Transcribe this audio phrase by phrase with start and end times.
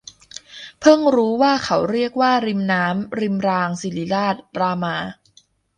[0.79, 4.95] เพิ่งรู้ว่าเขาเรียกว่า ริมน้ำ- ริมราง ศิริราช- รามา